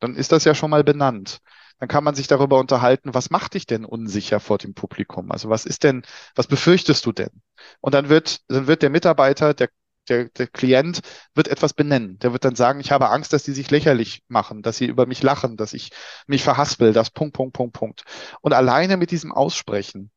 Dann 0.00 0.14
ist 0.14 0.32
das 0.32 0.44
ja 0.44 0.54
schon 0.54 0.70
mal 0.70 0.82
benannt. 0.82 1.40
Dann 1.78 1.88
kann 1.90 2.04
man 2.04 2.14
sich 2.14 2.26
darüber 2.26 2.58
unterhalten, 2.58 3.12
was 3.12 3.28
macht 3.28 3.52
dich 3.52 3.66
denn 3.66 3.84
unsicher 3.84 4.40
vor 4.40 4.56
dem 4.56 4.72
Publikum? 4.72 5.30
Also 5.30 5.50
was 5.50 5.66
ist 5.66 5.84
denn, 5.84 6.04
was 6.34 6.46
befürchtest 6.46 7.04
du 7.04 7.12
denn? 7.12 7.42
Und 7.80 7.92
dann 7.92 8.08
wird, 8.08 8.40
dann 8.48 8.66
wird 8.66 8.80
der 8.80 8.90
Mitarbeiter, 8.90 9.52
der, 9.52 9.68
der, 10.08 10.30
der 10.30 10.46
Klient 10.46 11.00
wird 11.34 11.48
etwas 11.48 11.74
benennen. 11.74 12.18
Der 12.20 12.32
wird 12.32 12.46
dann 12.46 12.56
sagen, 12.56 12.80
ich 12.80 12.92
habe 12.92 13.10
Angst, 13.10 13.34
dass 13.34 13.42
die 13.42 13.52
sich 13.52 13.70
lächerlich 13.70 14.22
machen, 14.28 14.62
dass 14.62 14.78
sie 14.78 14.86
über 14.86 15.04
mich 15.04 15.22
lachen, 15.22 15.58
dass 15.58 15.74
ich 15.74 15.90
mich 16.26 16.42
verhaspel, 16.42 16.94
das 16.94 17.10
Punkt, 17.10 17.34
Punkt, 17.34 17.52
Punkt, 17.54 17.74
Punkt. 17.74 18.04
Und 18.40 18.54
alleine 18.54 18.96
mit 18.96 19.10
diesem 19.10 19.30
Aussprechen 19.30 20.10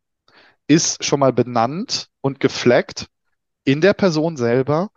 ist 0.67 1.03
schon 1.03 1.19
mal 1.19 1.33
benannt 1.33 2.07
und 2.21 2.39
gefleckt 2.39 3.07
in 3.63 3.81
der 3.81 3.93
Person 3.93 4.37
selber, 4.37 4.89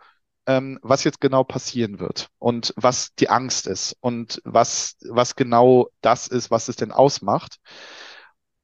ähm, 0.47 0.79
was 0.81 1.03
jetzt 1.03 1.21
genau 1.21 1.43
passieren 1.43 1.99
wird 1.99 2.29
und 2.39 2.73
was 2.75 3.13
die 3.15 3.29
Angst 3.29 3.67
ist 3.67 3.95
und 4.01 4.41
was, 4.43 4.97
was 5.09 5.35
genau 5.35 5.89
das 6.01 6.27
ist, 6.27 6.51
was 6.51 6.67
es 6.67 6.75
denn 6.75 6.91
ausmacht. 6.91 7.57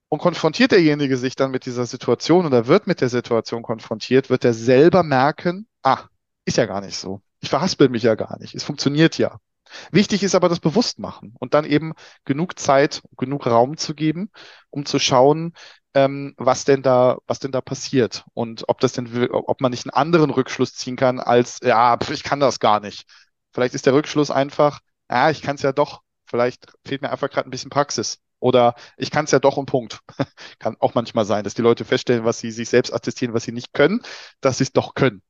Und 0.09 0.19
konfrontiert 0.19 0.71
derjenige 0.71 1.17
sich 1.17 1.35
dann 1.35 1.51
mit 1.51 1.65
dieser 1.65 1.85
Situation 1.85 2.45
oder 2.45 2.67
wird 2.67 2.87
mit 2.87 3.01
der 3.01 3.09
Situation 3.09 3.61
konfrontiert, 3.61 4.29
wird 4.29 4.45
er 4.45 4.53
selber 4.53 5.03
merken, 5.03 5.67
ah, 5.83 6.05
ist 6.45 6.57
ja 6.57 6.65
gar 6.65 6.81
nicht 6.81 6.97
so. 6.97 7.21
Ich 7.41 7.49
verhaspel 7.49 7.89
mich 7.89 8.03
ja 8.03 8.15
gar 8.15 8.39
nicht. 8.39 8.55
Es 8.55 8.63
funktioniert 8.63 9.17
ja. 9.17 9.39
Wichtig 9.91 10.23
ist 10.23 10.33
aber 10.33 10.47
das 10.47 10.61
Bewusstmachen 10.61 11.35
und 11.39 11.53
dann 11.53 11.65
eben 11.65 11.93
genug 12.23 12.57
Zeit, 12.57 13.01
genug 13.17 13.45
Raum 13.47 13.75
zu 13.75 13.93
geben, 13.95 14.31
um 14.69 14.85
zu 14.85 14.97
schauen, 14.97 15.53
ähm, 15.97 16.35
was 16.37 16.63
denn 16.63 16.83
da, 16.83 17.17
was 17.25 17.39
denn 17.39 17.51
da 17.51 17.59
passiert 17.59 18.23
und 18.35 18.65
ob 18.69 18.79
das 18.81 18.93
denn, 18.93 19.31
ob 19.31 19.61
man 19.61 19.71
nicht 19.71 19.85
einen 19.85 19.95
anderen 19.95 20.29
Rückschluss 20.29 20.75
ziehen 20.75 20.95
kann 20.95 21.19
als, 21.19 21.59
ja, 21.63 21.97
ich 22.11 22.23
kann 22.23 22.39
das 22.39 22.59
gar 22.59 22.79
nicht. 22.79 23.05
Vielleicht 23.51 23.73
ist 23.73 23.87
der 23.87 23.95
Rückschluss 23.95 24.29
einfach, 24.29 24.81
ja, 25.09 25.31
ich 25.31 25.41
kann 25.41 25.55
es 25.55 25.63
ja 25.63 25.71
doch. 25.71 26.01
Vielleicht 26.27 26.67
fehlt 26.85 27.01
mir 27.01 27.09
einfach 27.09 27.31
gerade 27.31 27.49
ein 27.49 27.51
bisschen 27.51 27.71
Praxis. 27.71 28.19
Oder 28.39 28.75
ich 28.97 29.09
kann 29.09 29.25
es 29.25 29.31
ja 29.31 29.39
doch 29.39 29.57
um 29.57 29.65
Punkt. 29.65 30.01
kann 30.59 30.77
auch 30.79 30.93
manchmal 30.93 31.25
sein, 31.25 31.43
dass 31.43 31.55
die 31.55 31.63
Leute 31.63 31.83
feststellen, 31.83 32.25
was 32.25 32.39
sie 32.39 32.51
sich 32.51 32.69
selbst 32.69 32.93
attestieren, 32.93 33.33
was 33.33 33.43
sie 33.45 33.51
nicht 33.51 33.73
können, 33.73 34.01
dass 34.39 34.59
sie 34.59 34.65
es 34.65 34.73
doch 34.73 34.93
können. 34.93 35.23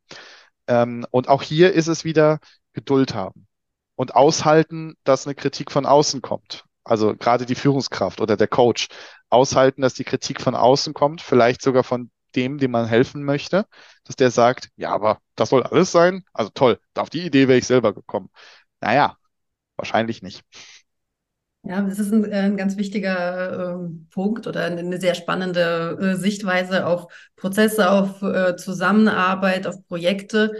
Ähm, 0.67 1.05
und 1.12 1.29
auch 1.29 1.43
hier 1.43 1.74
ist 1.74 1.88
es 1.88 2.03
wieder 2.03 2.39
Geduld 2.74 3.13
haben 3.15 3.47
und 3.95 4.15
aushalten, 4.15 4.95
dass 5.05 5.25
eine 5.27 5.36
Kritik 5.36 5.71
von 5.71 5.86
außen 5.86 6.21
kommt. 6.21 6.65
Also 6.88 7.15
gerade 7.15 7.46
die 7.46 7.56
Führungskraft 7.56 8.22
oder 8.22 8.38
der 8.38 8.48
Coach 8.48 8.88
aushalten, 9.29 9.82
dass 9.82 9.94
die 9.94 10.03
Kritik 10.03 10.41
von 10.41 10.56
außen 10.56 10.94
kommt, 10.94 11.22
vielleicht 11.22 11.62
sogar 11.62 11.84
von 11.84 12.10
dem, 12.36 12.58
dem 12.58 12.72
man 12.72 12.86
helfen 12.86 13.24
möchte, 13.24 13.65
dass 14.06 14.15
der 14.15 14.32
sagt, 14.32 14.70
ja, 14.75 14.91
aber 14.94 15.20
das 15.36 15.50
soll 15.50 15.63
alles 15.63 15.91
sein? 15.91 16.24
Also 16.34 16.51
toll, 16.53 16.79
auf 16.96 17.10
die 17.10 17.25
Idee 17.25 17.48
wäre 17.48 17.58
ich 17.58 17.67
selber 17.67 17.94
gekommen. 17.94 18.29
Naja, 18.82 19.17
wahrscheinlich 19.75 20.22
nicht. 20.22 20.44
Ja, 21.63 21.82
das 21.82 22.00
ist 22.00 22.13
ein, 22.13 22.24
äh, 22.32 22.36
ein 22.38 22.56
ganz 22.56 22.77
wichtiger 22.77 23.75
äh, 23.75 23.89
Punkt 24.12 24.48
oder 24.48 24.65
eine 24.65 25.00
sehr 25.01 25.15
spannende 25.15 25.98
äh, 26.00 26.15
Sichtweise 26.15 26.86
auf 26.86 27.12
Prozesse, 27.36 27.91
auf 27.91 28.22
äh, 28.22 28.56
Zusammenarbeit, 28.56 29.67
auf 29.67 29.86
Projekte. 29.88 30.53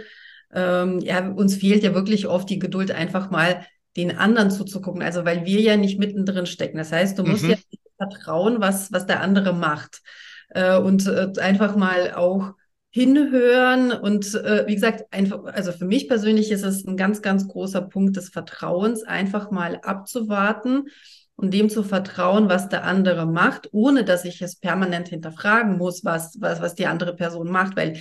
Ähm, 0.52 0.98
ja, 1.00 1.26
uns 1.30 1.56
fehlt 1.56 1.82
ja 1.82 1.94
wirklich 1.94 2.26
oft 2.26 2.50
die 2.50 2.58
Geduld, 2.58 2.90
einfach 2.90 3.30
mal 3.30 3.64
den 3.96 4.16
anderen 4.16 4.50
zuzugucken. 4.50 5.02
Also 5.02 5.24
weil 5.24 5.44
wir 5.44 5.60
ja 5.60 5.76
nicht 5.76 5.98
mittendrin 5.98 6.46
stecken. 6.46 6.78
Das 6.78 6.92
heißt, 6.92 7.18
du 7.18 7.24
musst 7.24 7.44
mhm. 7.44 7.50
ja 7.50 7.56
vertrauen, 7.96 8.60
was, 8.60 8.92
was 8.92 9.06
der 9.06 9.20
andere 9.20 9.52
macht. 9.52 10.02
Äh, 10.50 10.78
und 10.78 11.06
äh, 11.06 11.32
einfach 11.40 11.76
mal 11.76 12.14
auch 12.14 12.52
hinhören 12.90 13.92
und 13.92 14.34
äh, 14.34 14.66
wie 14.66 14.74
gesagt, 14.74 15.04
einfach, 15.12 15.44
also 15.44 15.72
für 15.72 15.84
mich 15.84 16.08
persönlich 16.08 16.50
ist 16.50 16.64
es 16.64 16.86
ein 16.86 16.96
ganz, 16.96 17.20
ganz 17.20 17.46
großer 17.46 17.82
Punkt 17.82 18.16
des 18.16 18.30
Vertrauens, 18.30 19.02
einfach 19.02 19.50
mal 19.50 19.78
abzuwarten 19.82 20.88
und 21.36 21.52
dem 21.52 21.68
zu 21.68 21.82
vertrauen, 21.82 22.48
was 22.48 22.68
der 22.68 22.84
andere 22.84 23.26
macht, 23.26 23.68
ohne 23.72 24.04
dass 24.04 24.24
ich 24.24 24.40
es 24.40 24.56
permanent 24.56 25.08
hinterfragen 25.08 25.76
muss, 25.76 26.04
was, 26.04 26.36
was, 26.40 26.62
was 26.62 26.74
die 26.74 26.86
andere 26.86 27.14
Person 27.14 27.50
macht, 27.50 27.76
weil 27.76 28.00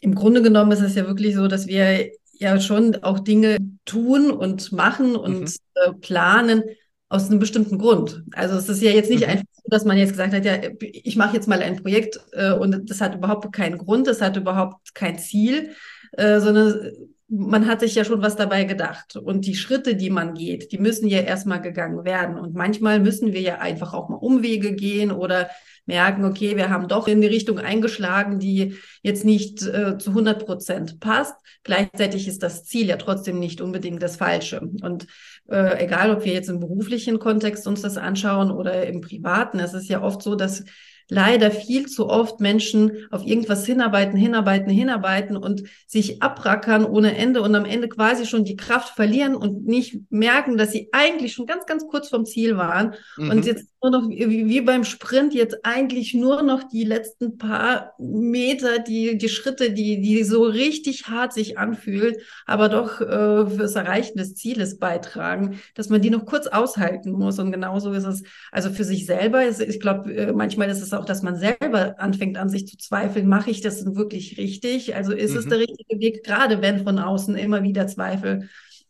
im 0.00 0.14
Grunde 0.14 0.42
genommen 0.42 0.72
ist 0.72 0.82
es 0.82 0.94
ja 0.94 1.06
wirklich 1.06 1.34
so, 1.34 1.48
dass 1.48 1.66
wir 1.66 2.10
ja 2.38 2.60
schon 2.60 3.02
auch 3.02 3.20
Dinge 3.20 3.58
tun 3.84 4.30
und 4.30 4.72
machen 4.72 5.16
und 5.16 5.40
mhm. 5.40 5.46
äh, 5.74 5.92
planen 6.00 6.62
aus 7.08 7.30
einem 7.30 7.38
bestimmten 7.38 7.78
Grund. 7.78 8.24
Also 8.32 8.56
es 8.56 8.68
ist 8.68 8.82
ja 8.82 8.90
jetzt 8.90 9.10
nicht 9.10 9.24
mhm. 9.24 9.30
einfach 9.30 9.44
so, 9.52 9.68
dass 9.70 9.84
man 9.84 9.96
jetzt 9.96 10.10
gesagt 10.10 10.34
hat, 10.34 10.44
ja, 10.44 10.54
ich 10.80 11.16
mache 11.16 11.36
jetzt 11.36 11.48
mal 11.48 11.62
ein 11.62 11.76
Projekt 11.76 12.18
äh, 12.32 12.52
und 12.52 12.90
das 12.90 13.00
hat 13.00 13.14
überhaupt 13.14 13.52
keinen 13.52 13.78
Grund, 13.78 14.06
das 14.06 14.20
hat 14.20 14.36
überhaupt 14.36 14.94
kein 14.94 15.18
Ziel, 15.18 15.70
äh, 16.12 16.40
sondern 16.40 16.92
man 17.28 17.66
hat 17.66 17.80
sich 17.80 17.94
ja 17.94 18.04
schon 18.04 18.22
was 18.22 18.36
dabei 18.36 18.64
gedacht. 18.64 19.16
Und 19.16 19.46
die 19.46 19.56
Schritte, 19.56 19.96
die 19.96 20.10
man 20.10 20.34
geht, 20.34 20.72
die 20.72 20.78
müssen 20.78 21.08
ja 21.08 21.20
erstmal 21.20 21.60
gegangen 21.60 22.04
werden. 22.04 22.38
Und 22.38 22.54
manchmal 22.54 23.00
müssen 23.00 23.32
wir 23.32 23.40
ja 23.40 23.58
einfach 23.58 23.94
auch 23.94 24.08
mal 24.08 24.16
Umwege 24.16 24.74
gehen 24.74 25.10
oder 25.10 25.50
merken, 25.86 26.24
okay, 26.24 26.56
wir 26.56 26.68
haben 26.68 26.88
doch 26.88 27.08
in 27.08 27.20
die 27.20 27.26
Richtung 27.26 27.58
eingeschlagen, 27.58 28.38
die 28.38 28.76
jetzt 29.02 29.24
nicht 29.24 29.62
äh, 29.62 29.98
zu 29.98 30.10
100 30.10 30.44
Prozent 30.44 31.00
passt. 31.00 31.34
Gleichzeitig 31.62 32.28
ist 32.28 32.42
das 32.42 32.64
Ziel 32.64 32.86
ja 32.86 32.96
trotzdem 32.96 33.38
nicht 33.38 33.60
unbedingt 33.60 34.02
das 34.02 34.16
Falsche. 34.16 34.60
Und 34.60 35.06
äh, 35.48 35.84
egal, 35.84 36.10
ob 36.10 36.24
wir 36.24 36.32
jetzt 36.32 36.48
im 36.48 36.60
beruflichen 36.60 37.18
Kontext 37.18 37.66
uns 37.66 37.82
das 37.82 37.96
anschauen 37.96 38.50
oder 38.50 38.86
im 38.86 39.00
privaten, 39.00 39.60
es 39.60 39.74
ist 39.74 39.88
ja 39.88 40.02
oft 40.02 40.22
so, 40.22 40.34
dass 40.34 40.64
leider 41.08 41.50
viel 41.50 41.86
zu 41.86 42.08
oft 42.08 42.40
Menschen 42.40 43.06
auf 43.10 43.24
irgendwas 43.24 43.64
hinarbeiten, 43.64 44.18
hinarbeiten, 44.18 44.70
hinarbeiten 44.70 45.36
und 45.36 45.62
sich 45.86 46.22
abrackern 46.22 46.84
ohne 46.84 47.16
Ende 47.16 47.42
und 47.42 47.54
am 47.54 47.64
Ende 47.64 47.88
quasi 47.88 48.26
schon 48.26 48.44
die 48.44 48.56
Kraft 48.56 48.94
verlieren 48.94 49.34
und 49.34 49.66
nicht 49.66 50.00
merken, 50.10 50.56
dass 50.56 50.72
sie 50.72 50.88
eigentlich 50.92 51.32
schon 51.32 51.46
ganz, 51.46 51.66
ganz 51.66 51.86
kurz 51.86 52.08
vom 52.08 52.26
Ziel 52.26 52.56
waren 52.56 52.94
mhm. 53.16 53.30
und 53.30 53.46
jetzt 53.46 53.68
nur 53.82 53.90
noch 53.90 54.08
wie, 54.08 54.60
beim 54.62 54.84
Sprint 54.84 55.34
jetzt 55.34 55.64
eigentlich 55.64 56.14
nur 56.14 56.42
noch 56.42 56.64
die 56.64 56.84
letzten 56.84 57.38
paar 57.38 57.92
Meter, 57.98 58.78
die, 58.78 59.16
die 59.18 59.28
Schritte, 59.28 59.70
die, 59.70 60.00
die 60.00 60.24
so 60.24 60.42
richtig 60.44 61.08
hart 61.08 61.32
sich 61.32 61.58
anfühlt, 61.58 62.18
aber 62.46 62.68
doch 62.68 63.00
äh, 63.00 63.46
fürs 63.48 63.76
Erreichen 63.76 64.18
des 64.18 64.34
Zieles 64.34 64.78
beitragen, 64.78 65.60
dass 65.74 65.88
man 65.88 66.00
die 66.00 66.10
noch 66.10 66.26
kurz 66.26 66.46
aushalten 66.46 67.12
muss 67.12 67.38
und 67.38 67.52
genauso 67.52 67.92
ist 67.92 68.04
es 68.04 68.22
also 68.50 68.70
für 68.70 68.84
sich 68.84 69.06
selber. 69.06 69.44
Ist, 69.44 69.60
ich 69.60 69.78
glaube, 69.78 70.12
äh, 70.12 70.32
manchmal 70.32 70.68
ist 70.70 70.82
es 70.82 70.92
auch, 70.98 71.04
dass 71.04 71.22
man 71.22 71.36
selber 71.36 71.98
anfängt 71.98 72.36
an 72.38 72.48
sich 72.48 72.66
zu 72.66 72.76
zweifeln, 72.76 73.28
mache 73.28 73.50
ich 73.50 73.60
das 73.60 73.82
denn 73.82 73.96
wirklich 73.96 74.38
richtig? 74.38 74.94
Also 74.94 75.12
ist 75.12 75.32
mhm. 75.32 75.38
es 75.38 75.48
der 75.48 75.58
richtige 75.58 76.00
Weg, 76.00 76.24
gerade 76.24 76.62
wenn 76.62 76.84
von 76.84 76.98
außen 76.98 77.36
immer 77.36 77.62
wieder 77.62 77.86
Zweifel 77.86 78.48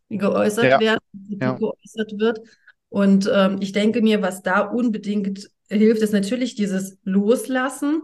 geäußert 0.08 0.64
ja. 0.64 0.80
werden, 0.80 1.00
ja. 1.28 1.52
geäußert 1.52 2.18
wird. 2.18 2.40
Und 2.88 3.30
ähm, 3.32 3.58
ich 3.60 3.72
denke 3.72 4.02
mir, 4.02 4.22
was 4.22 4.42
da 4.42 4.60
unbedingt 4.60 5.50
hilft, 5.68 6.02
ist 6.02 6.12
natürlich 6.12 6.54
dieses 6.54 6.98
Loslassen. 7.04 8.02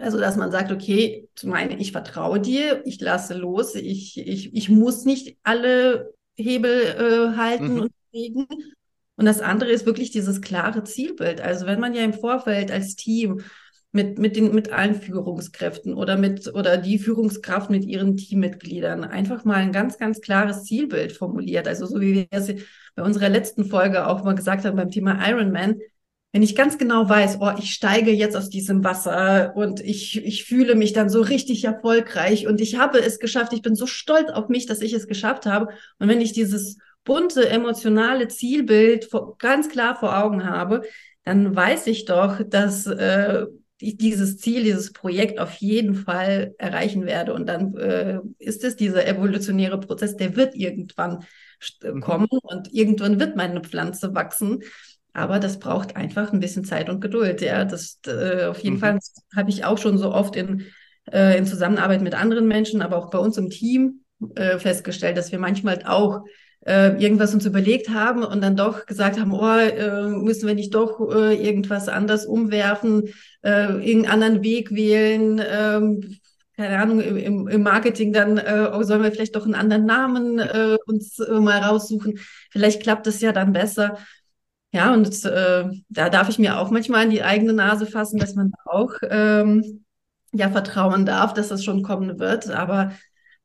Also, 0.00 0.18
dass 0.18 0.36
man 0.36 0.50
sagt, 0.50 0.72
okay, 0.72 1.28
zum 1.36 1.52
einen, 1.52 1.78
ich 1.78 1.92
vertraue 1.92 2.40
dir, 2.40 2.82
ich 2.84 3.00
lasse 3.00 3.34
los, 3.34 3.74
ich, 3.76 4.18
ich, 4.18 4.54
ich 4.54 4.68
muss 4.68 5.04
nicht 5.04 5.38
alle 5.44 6.14
Hebel 6.34 6.80
äh, 6.80 7.36
halten 7.36 7.74
mhm. 7.74 7.80
und 7.82 7.92
bewegen. 8.10 8.46
Und 9.16 9.26
das 9.26 9.40
andere 9.40 9.70
ist 9.70 9.86
wirklich 9.86 10.10
dieses 10.10 10.40
klare 10.40 10.84
Zielbild. 10.84 11.40
Also 11.40 11.66
wenn 11.66 11.80
man 11.80 11.94
ja 11.94 12.02
im 12.02 12.14
Vorfeld 12.14 12.70
als 12.70 12.96
Team 12.96 13.42
mit, 13.92 14.18
mit, 14.18 14.34
den, 14.34 14.52
mit 14.52 14.72
allen 14.72 15.00
Führungskräften 15.00 15.94
oder 15.94 16.16
mit 16.16 16.52
oder 16.52 16.76
die 16.78 16.98
Führungskraft 16.98 17.70
mit 17.70 17.84
ihren 17.84 18.16
Teammitgliedern 18.16 19.04
einfach 19.04 19.44
mal 19.44 19.56
ein 19.56 19.70
ganz, 19.70 19.98
ganz 19.98 20.20
klares 20.20 20.64
Zielbild 20.64 21.12
formuliert. 21.12 21.68
Also 21.68 21.86
so 21.86 22.00
wie 22.00 22.14
wir 22.14 22.26
es 22.30 22.52
bei 22.96 23.02
unserer 23.04 23.28
letzten 23.28 23.64
Folge 23.64 24.08
auch 24.08 24.24
mal 24.24 24.34
gesagt 24.34 24.64
haben 24.64 24.76
beim 24.76 24.90
Thema 24.90 25.24
Ironman, 25.24 25.76
wenn 26.34 26.42
ich 26.42 26.56
ganz 26.56 26.78
genau 26.78 27.08
weiß, 27.08 27.38
oh, 27.40 27.52
ich 27.60 27.72
steige 27.72 28.10
jetzt 28.10 28.36
aus 28.36 28.50
diesem 28.50 28.82
Wasser 28.82 29.54
und 29.54 29.78
ich, 29.78 30.16
ich 30.24 30.44
fühle 30.44 30.74
mich 30.74 30.92
dann 30.92 31.08
so 31.08 31.20
richtig 31.20 31.62
erfolgreich 31.62 32.48
und 32.48 32.60
ich 32.60 32.76
habe 32.76 32.98
es 32.98 33.20
geschafft, 33.20 33.52
ich 33.52 33.62
bin 33.62 33.76
so 33.76 33.86
stolz 33.86 34.30
auf 34.30 34.48
mich, 34.48 34.66
dass 34.66 34.80
ich 34.80 34.92
es 34.92 35.06
geschafft 35.06 35.46
habe. 35.46 35.68
Und 36.00 36.08
wenn 36.08 36.20
ich 36.20 36.32
dieses 36.32 36.78
bunte, 37.04 37.48
emotionale 37.48 38.28
Zielbild 38.28 39.04
vor, 39.06 39.36
ganz 39.38 39.68
klar 39.68 39.96
vor 39.96 40.18
Augen 40.18 40.44
habe, 40.44 40.82
dann 41.24 41.54
weiß 41.54 41.86
ich 41.86 42.04
doch, 42.04 42.42
dass 42.42 42.86
äh, 42.86 43.46
ich 43.78 43.96
dieses 43.96 44.38
Ziel, 44.38 44.62
dieses 44.64 44.92
Projekt 44.92 45.38
auf 45.38 45.54
jeden 45.54 45.94
Fall 45.94 46.54
erreichen 46.58 47.06
werde. 47.06 47.34
Und 47.34 47.48
dann 47.48 47.76
äh, 47.76 48.20
ist 48.38 48.64
es 48.64 48.76
dieser 48.76 49.06
evolutionäre 49.06 49.78
Prozess, 49.80 50.16
der 50.16 50.36
wird 50.36 50.54
irgendwann 50.54 51.24
mhm. 51.82 52.00
kommen 52.00 52.28
und 52.30 52.72
irgendwann 52.72 53.20
wird 53.20 53.36
meine 53.36 53.60
Pflanze 53.60 54.14
wachsen. 54.14 54.62
Aber 55.12 55.38
das 55.38 55.58
braucht 55.58 55.96
einfach 55.96 56.32
ein 56.32 56.40
bisschen 56.40 56.64
Zeit 56.64 56.88
und 56.88 57.00
Geduld. 57.00 57.40
Ja, 57.40 57.64
das 57.64 58.00
äh, 58.06 58.46
auf 58.46 58.58
jeden 58.60 58.76
mhm. 58.76 58.80
Fall 58.80 58.98
habe 59.36 59.50
ich 59.50 59.64
auch 59.64 59.78
schon 59.78 59.98
so 59.98 60.12
oft 60.12 60.36
in, 60.36 60.66
äh, 61.10 61.38
in 61.38 61.46
Zusammenarbeit 61.46 62.02
mit 62.02 62.14
anderen 62.14 62.48
Menschen, 62.48 62.82
aber 62.82 62.96
auch 62.96 63.10
bei 63.10 63.18
uns 63.18 63.36
im 63.36 63.50
Team 63.50 64.04
äh, 64.34 64.58
festgestellt, 64.58 65.16
dass 65.16 65.32
wir 65.32 65.38
manchmal 65.38 65.82
auch 65.84 66.24
äh, 66.66 66.96
irgendwas 67.02 67.34
uns 67.34 67.46
überlegt 67.46 67.90
haben 67.90 68.22
und 68.24 68.42
dann 68.42 68.56
doch 68.56 68.86
gesagt 68.86 69.18
haben, 69.18 69.32
oh, 69.32 69.58
äh, 69.58 70.08
müssen 70.08 70.46
wir 70.46 70.54
nicht 70.54 70.74
doch 70.74 71.00
äh, 71.10 71.34
irgendwas 71.34 71.88
anders 71.88 72.26
umwerfen, 72.26 73.08
äh, 73.42 73.74
irgendeinen 73.86 74.06
anderen 74.06 74.42
Weg 74.42 74.70
wählen, 74.70 75.42
ähm, 75.46 76.18
keine 76.56 76.78
Ahnung, 76.78 77.00
im, 77.00 77.48
im 77.48 77.62
Marketing 77.62 78.12
dann 78.12 78.38
äh, 78.38 78.70
oh, 78.72 78.82
sollen 78.84 79.02
wir 79.02 79.10
vielleicht 79.10 79.34
doch 79.34 79.44
einen 79.44 79.56
anderen 79.56 79.86
Namen 79.86 80.38
äh, 80.38 80.76
uns 80.86 81.18
äh, 81.18 81.40
mal 81.40 81.58
raussuchen. 81.58 82.18
Vielleicht 82.50 82.82
klappt 82.82 83.06
es 83.08 83.20
ja 83.20 83.32
dann 83.32 83.52
besser. 83.52 83.98
Ja, 84.72 84.92
und 84.92 85.24
äh, 85.24 85.64
da 85.88 86.10
darf 86.10 86.28
ich 86.28 86.38
mir 86.38 86.58
auch 86.58 86.70
manchmal 86.70 87.04
in 87.04 87.10
die 87.10 87.22
eigene 87.22 87.52
Nase 87.52 87.86
fassen, 87.86 88.18
dass 88.18 88.34
man 88.34 88.52
auch 88.66 88.92
ähm, 89.02 89.84
ja 90.32 90.50
vertrauen 90.50 91.06
darf, 91.06 91.34
dass 91.34 91.48
das 91.48 91.64
schon 91.64 91.82
kommen 91.82 92.18
wird. 92.18 92.50
Aber 92.50 92.92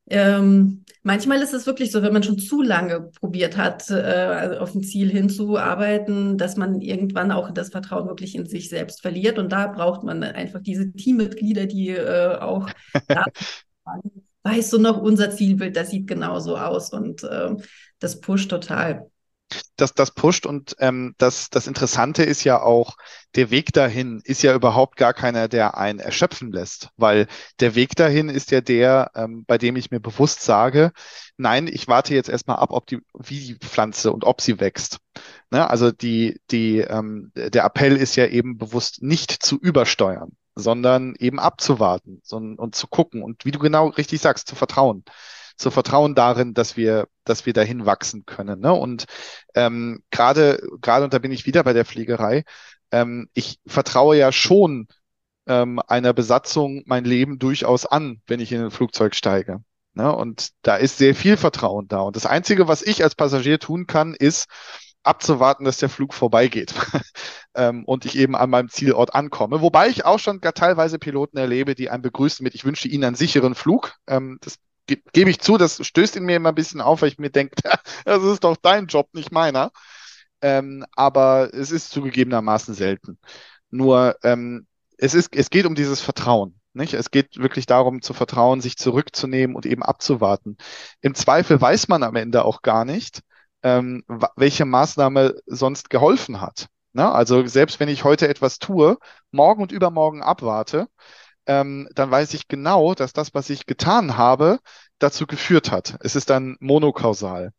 ähm, 0.08 0.86
manchmal 1.03 1.41
ist 1.41 1.53
es 1.53 1.65
wirklich 1.65 1.91
so, 1.91 2.01
wenn 2.01 2.13
man 2.13 2.24
schon 2.24 2.39
zu 2.39 2.62
lange 2.62 3.10
probiert 3.20 3.58
hat, 3.58 3.89
äh, 3.89 3.94
also 3.94 4.60
auf 4.60 4.75
ein 4.75 4.84
Ziel 4.84 5.10
hinzuarbeiten, 5.10 6.38
dass 6.38 6.58
man 6.58 6.82
irgendwann 6.82 7.32
auch 7.32 7.51
das 7.51 7.70
Vertrauen 7.70 8.08
wirklich 8.08 8.36
in 8.36 8.46
sich 8.46 8.70
selbst 8.70 9.01
verliert. 9.01 9.39
Und 9.39 9.51
da 9.51 9.68
braucht 9.68 10.03
man 10.03 10.24
einfach 10.24 10.62
diese 10.62 10.91
Teammitglieder, 10.91 11.65
die 11.65 11.89
äh, 11.89 12.38
auch 12.38 12.70
weißt 14.44 14.74
du 14.74 14.79
noch, 14.79 15.01
unser 15.01 15.32
Zielbild, 15.32 15.75
das 15.75 15.89
sieht 15.89 16.08
genauso 16.08 16.58
aus 16.58 16.91
und 16.94 17.24
äh, 17.24 17.56
das 18.00 18.20
pusht 18.22 18.50
total 18.50 19.10
das, 19.75 19.94
das 19.94 20.12
pusht 20.12 20.46
und 20.46 20.75
ähm, 20.79 21.15
das, 21.18 21.50
das 21.50 21.68
Interessante 21.68 22.24
ist 22.24 22.44
ja 22.44 22.62
auch, 22.62 22.98
der 23.36 23.51
Weg 23.51 23.74
dahin 23.74 24.22
ist 24.24 24.44
ja 24.44 24.53
überhaupt 24.53 24.98
gar 24.98 25.13
keiner, 25.13 25.48
der 25.48 25.77
einen 25.77 26.00
erschöpfen 26.00 26.51
lässt, 26.51 26.89
weil 26.98 27.27
der 27.60 27.75
Weg 27.75 27.96
dahin 27.96 28.29
ist 28.29 28.51
ja 28.51 28.62
der, 28.62 29.12
ähm, 29.15 29.46
bei 29.46 29.58
dem 29.58 29.75
ich 29.75 29.91
mir 29.91 30.00
bewusst 30.00 30.41
sage, 30.41 30.91
nein, 31.38 31.68
ich 31.68 31.88
warte 31.88 32.13
jetzt 32.13 32.29
erstmal 32.29 32.58
ab, 32.58 32.72
ob 32.72 32.88
die, 32.88 33.00
wie 33.13 33.39
die 33.39 33.56
Pflanze 33.56 34.12
und 34.12 34.24
ob 34.24 34.41
sie 34.41 34.60
wächst. 34.60 35.00
Ne? 35.51 35.70
Also 35.70 35.91
die, 35.91 36.39
die, 36.51 36.79
ähm, 36.79 37.32
der 37.36 37.63
Appell 37.63 37.96
ist 37.96 38.15
ja 38.15 38.27
eben 38.27 38.58
bewusst 38.58 39.01
nicht 39.01 39.32
zu 39.32 39.58
übersteuern, 39.58 40.32
sondern 40.56 41.15
eben 41.18 41.39
abzuwarten 41.39 42.22
so, 42.24 42.38
und 42.38 42.75
zu 42.75 42.88
gucken 42.88 43.24
und 43.24 43.46
wie 43.46 43.51
du 43.51 43.60
genau 43.60 43.88
richtig 43.88 44.22
sagst, 44.22 44.48
zu 44.48 44.56
vertrauen 44.56 45.03
zu 45.60 45.72
vertrauen 45.72 46.16
darin, 46.16 46.54
dass 46.54 46.78
wir, 46.78 47.08
dass 47.25 47.46
wir 47.46 47.54
dahin 47.54 47.86
wachsen 47.86 48.25
können. 48.25 48.60
Ne? 48.62 48.74
Und 48.74 49.06
ähm, 49.56 50.01
gerade, 50.10 50.62
gerade, 50.82 51.04
und 51.04 51.13
da 51.13 51.20
bin 51.20 51.32
ich 51.32 51.46
wieder 51.46 51.63
bei 51.63 51.74
der 51.74 51.86
Fliegerei, 51.86 52.44
ähm, 52.92 53.30
ich 53.34 53.60
vertraue 53.68 54.18
ja 54.18 54.32
schon 54.32 54.88
ähm, 55.48 55.80
einer 55.88 56.13
Besatzung 56.13 56.84
mein 56.86 57.06
Leben 57.06 57.39
durchaus 57.39 57.86
an, 57.86 58.22
wenn 58.28 58.39
ich 58.39 58.51
in 58.51 58.62
ein 58.63 58.72
Flugzeug 58.72 59.16
steige. 59.16 59.62
Ne? 59.94 60.16
Und 60.16 60.50
da 60.62 60.78
ist 60.78 60.98
sehr 60.98 61.13
viel 61.13 61.38
Vertrauen 61.38 61.88
da. 61.88 62.00
Und 62.01 62.16
das 62.16 62.25
Einzige, 62.25 62.68
was 62.68 62.82
ich 62.82 63.04
als 63.04 63.16
Passagier 63.16 63.60
tun 63.60 63.86
kann, 63.86 64.13
ist, 64.13 64.48
abzuwarten, 65.04 65.66
dass 65.66 65.78
der 65.78 65.89
Flug 65.89 66.13
vorbeigeht 66.13 66.74
ähm, 67.56 67.86
und 67.86 68.06
ich 68.06 68.18
eben 68.18 68.36
an 68.36 68.50
meinem 68.50 68.70
Zielort 68.70 69.16
ankomme. 69.16 69.62
Wobei 69.62 69.88
ich 69.88 70.06
auch 70.06 70.20
schon 70.20 70.42
gar 70.42 70.54
teilweise 70.54 71.00
Piloten 71.00 71.38
erlebe, 71.38 71.75
die 71.75 71.89
einen 71.89 72.04
begrüßen 72.04 72.44
mit, 72.44 72.54
ich 72.56 72.66
wünsche 72.66 72.88
Ihnen 72.88 73.04
einen 73.06 73.16
sicheren 73.16 73.56
Flug. 73.56 73.96
Ähm, 74.08 74.38
das 74.42 74.58
ge 74.89 75.01
gebe 75.13 75.29
ich 75.29 75.39
zu, 75.39 75.58
das 75.58 75.86
stößt 75.86 76.15
in 76.17 76.25
mir 76.25 76.38
immer 76.38 76.50
ein 76.50 76.55
bisschen 76.55 76.81
auf, 76.81 77.01
weil 77.01 77.10
ich 77.10 77.19
mir 77.19 77.29
denke, 77.29 77.55
das 78.05 78.24
ist 78.24 78.43
doch 78.43 78.58
dein 78.58 78.88
Job, 78.88 79.10
nicht 79.13 79.31
meiner. 79.31 79.72
Ähm, 80.41 80.86
aber 80.93 81.53
es 81.53 81.72
ist 81.72 81.91
zugegebenermaßen 81.91 82.74
selten. 82.74 83.19
Nur 83.69 84.17
ähm, 84.24 84.67
es, 84.98 85.13
ist, 85.13 85.36
es 85.36 85.50
geht 85.50 85.65
um 85.65 85.75
dieses 85.75 86.01
Vertrauen. 86.01 86.60
Nicht? 86.74 86.93
Es 86.93 87.12
geht 87.12 87.38
wirklich 87.38 87.65
darum, 87.65 88.01
zu 88.01 88.13
vertrauen, 88.13 88.62
sich 88.62 88.77
zurückzunehmen 88.77 89.55
und 89.55 89.65
eben 89.65 89.84
abzuwarten. 89.84 90.58
Im 91.01 91.15
Zweifel 91.15 91.60
weiß 91.60 91.88
man 91.88 92.03
am 92.03 92.15
Ende 92.15 92.46
auch 92.46 92.62
gar 92.62 92.86
nicht, 92.86 93.22
ähm, 93.63 94.03
welche 94.36 94.65
Maßnahme 94.65 95.36
sonst 95.46 95.89
geholfen 95.89 96.41
hat. 96.41 96.67
Ne? 96.93 97.12
Also 97.12 97.46
selbst 97.48 97.79
wenn 97.79 97.89
ich 97.89 98.03
heute 98.03 98.27
etwas 98.27 98.60
tue, 98.60 98.98
morgen 99.31 99.62
und 99.62 99.72
übermorgen 99.72 100.22
abwarte, 100.24 100.88
ähm, 101.50 101.89
dann 101.96 102.12
weiß 102.12 102.36
ich 102.36 102.48
genau, 102.48 102.94
dass 102.94 103.12
das, 103.12 103.34
was 103.34 103.50
ich 103.50 103.65
getan 103.65 104.18
habe, 104.18 104.60
dazu 105.00 105.25
geführt 105.25 105.72
hat. 105.72 105.98
Es 106.01 106.15
ist 106.15 106.29
dann 106.29 106.58
monokausal. 106.60 107.53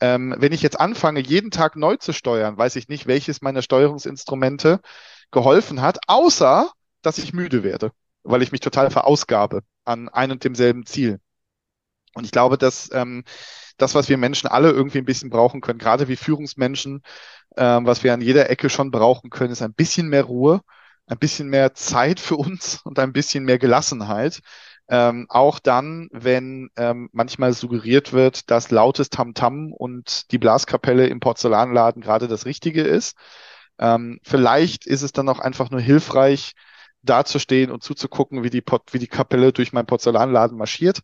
Ähm, 0.00 0.32
wenn 0.38 0.52
ich 0.52 0.62
jetzt 0.62 0.78
anfange, 0.78 1.18
jeden 1.20 1.50
Tag 1.50 1.74
neu 1.74 1.96
zu 1.96 2.12
steuern, 2.12 2.56
weiß 2.56 2.76
ich 2.76 2.88
nicht, 2.88 3.08
welches 3.08 3.42
meiner 3.42 3.62
Steuerungsinstrumente 3.62 4.80
geholfen 5.32 5.80
hat, 5.80 5.98
außer 6.06 6.70
dass 7.02 7.18
ich 7.18 7.32
müde 7.32 7.64
werde, 7.64 7.90
weil 8.22 8.42
ich 8.42 8.52
mich 8.52 8.60
total 8.60 8.90
verausgabe 8.90 9.62
an 9.84 10.08
ein 10.08 10.30
und 10.30 10.44
demselben 10.44 10.86
Ziel. 10.86 11.18
Und 12.14 12.24
ich 12.24 12.30
glaube, 12.30 12.58
dass 12.58 12.90
ähm, 12.92 13.24
das, 13.76 13.96
was 13.96 14.08
wir 14.08 14.18
Menschen 14.18 14.46
alle 14.46 14.70
irgendwie 14.70 14.98
ein 14.98 15.04
bisschen 15.04 15.30
brauchen 15.30 15.60
können, 15.60 15.80
gerade 15.80 16.06
wie 16.06 16.16
Führungsmenschen, 16.16 17.02
ähm, 17.56 17.86
was 17.86 18.04
wir 18.04 18.14
an 18.14 18.20
jeder 18.20 18.50
Ecke 18.50 18.70
schon 18.70 18.92
brauchen 18.92 19.30
können, 19.30 19.50
ist 19.52 19.62
ein 19.62 19.74
bisschen 19.74 20.08
mehr 20.08 20.24
Ruhe, 20.24 20.60
ein 21.06 21.18
bisschen 21.18 21.48
mehr 21.48 21.74
Zeit 21.74 22.20
für 22.20 22.36
uns 22.36 22.80
und 22.84 22.98
ein 22.98 23.12
bisschen 23.12 23.44
mehr 23.44 23.58
Gelassenheit, 23.58 24.40
Ähm, 24.88 25.26
auch 25.28 25.58
dann, 25.58 26.08
wenn 26.12 26.70
ähm, 26.76 27.08
manchmal 27.12 27.52
suggeriert 27.54 28.12
wird, 28.12 28.50
dass 28.52 28.70
lautes 28.70 29.10
Tamtam 29.10 29.68
-Tam 29.70 29.72
und 29.72 30.30
die 30.30 30.38
Blaskapelle 30.38 31.08
im 31.08 31.18
Porzellanladen 31.20 32.02
gerade 32.02 32.28
das 32.28 32.46
Richtige 32.46 32.82
ist. 32.82 33.16
Ähm, 33.78 34.20
vielleicht 34.22 34.86
ist 34.86 35.02
es 35.02 35.12
dann 35.12 35.28
auch 35.28 35.38
einfach 35.40 35.70
nur 35.70 35.80
hilfreich, 35.80 36.52
dazustehen 37.02 37.70
und 37.70 37.82
zuzugucken, 37.82 38.42
wie 38.42 38.50
die, 38.50 38.62
wie 38.90 38.98
die 38.98 39.06
Kapelle 39.08 39.52
durch 39.52 39.72
meinen 39.72 39.86
Porzellanladen 39.86 40.56
marschiert. 40.56 41.00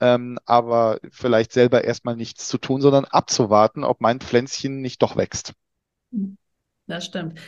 Ähm, 0.00 0.38
aber 0.46 0.98
vielleicht 1.10 1.52
selber 1.52 1.84
erstmal 1.84 2.16
nichts 2.16 2.48
zu 2.48 2.58
tun, 2.58 2.80
sondern 2.80 3.04
abzuwarten, 3.06 3.84
ob 3.84 4.00
mein 4.00 4.20
Pflänzchen 4.20 4.80
nicht 4.80 5.02
doch 5.02 5.16
wächst. 5.16 5.54
Das 6.86 7.04
stimmt. 7.06 7.40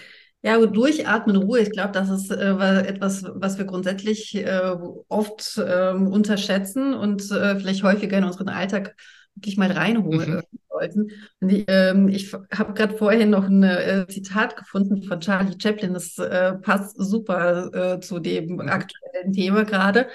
Ja, 0.44 0.56
gut, 0.56 0.76
durchatmen, 0.76 1.36
Ruhe. 1.36 1.60
Ich 1.60 1.70
glaube, 1.70 1.92
das 1.92 2.10
ist 2.10 2.30
äh, 2.30 2.80
etwas, 2.86 3.24
was 3.34 3.58
wir 3.58 3.64
grundsätzlich 3.64 4.34
äh, 4.34 4.74
oft 5.08 5.56
äh, 5.58 5.92
unterschätzen 5.92 6.94
und 6.94 7.30
äh, 7.30 7.56
vielleicht 7.56 7.84
häufiger 7.84 8.18
in 8.18 8.24
unseren 8.24 8.48
Alltag 8.48 8.96
wirklich 9.36 9.56
mal 9.56 9.70
reinholen 9.70 10.34
mhm. 10.34 10.42
sollten. 10.68 11.10
Ich, 11.40 11.64
ähm, 11.68 12.08
ich 12.08 12.32
habe 12.32 12.74
gerade 12.74 12.96
vorhin 12.96 13.30
noch 13.30 13.44
ein 13.44 13.62
äh, 13.62 14.04
Zitat 14.08 14.56
gefunden 14.56 15.04
von 15.04 15.20
Charlie 15.20 15.56
Chaplin. 15.62 15.94
Das 15.94 16.18
äh, 16.18 16.54
passt 16.54 16.96
super 16.98 18.00
zu 18.00 18.18
dem 18.18 18.54
mhm. 18.54 18.68
aktuellen 18.68 19.32
Thema 19.32 19.64
gerade. 19.64 20.08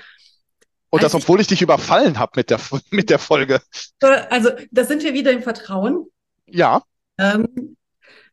Und 0.89 1.03
das, 1.03 1.15
obwohl 1.15 1.41
ich 1.41 1.47
dich 1.47 1.61
überfallen 1.61 2.17
habe 2.19 2.33
mit 2.35 2.49
der, 2.49 2.59
mit 2.91 3.09
der 3.09 3.19
Folge. 3.19 3.61
Also, 4.29 4.49
da 4.71 4.83
sind 4.83 5.03
wir 5.03 5.13
wieder 5.13 5.31
im 5.31 5.41
Vertrauen. 5.41 6.05
Ja. 6.47 6.81
Ähm, 7.17 7.77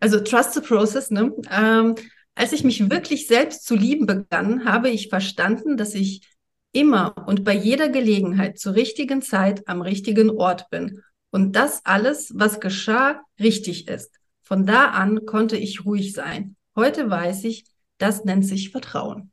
also 0.01 0.21
Trust 0.21 0.55
the 0.55 0.61
Process, 0.61 1.11
ne? 1.11 1.33
Ähm, 1.51 1.95
als 2.35 2.53
ich 2.53 2.65
mich 2.65 2.91
wirklich 2.91 3.27
selbst 3.27 3.65
zu 3.65 3.75
lieben 3.75 4.07
begann, 4.07 4.65
habe 4.65 4.89
ich 4.91 5.09
verstanden, 5.09 5.77
dass 5.77 5.95
ich 5.95 6.29
immer 6.73 7.15
und 7.29 7.45
bei 7.45 7.55
jeder 7.55 7.89
Gelegenheit 7.89 8.59
zur 8.59 8.75
richtigen 8.75 9.23
Zeit 9.23 9.69
am 9.69 9.81
richtigen 9.81 10.31
Ort 10.31 10.69
bin 10.71 11.03
und 11.31 11.53
dass 11.53 11.85
alles, 11.85 12.33
was 12.35 12.61
geschah, 12.61 13.21
richtig 13.39 13.89
ist. 13.89 14.19
Von 14.43 14.67
da 14.67 14.91
an 14.91 15.25
konnte 15.27 15.57
ich 15.57 15.85
ruhig 15.85 16.13
sein. 16.13 16.57
Heute 16.77 17.09
weiß 17.09 17.45
ich, 17.45 17.65
das 17.99 18.25
nennt 18.25 18.45
sich 18.45 18.71
Vertrauen. 18.71 19.31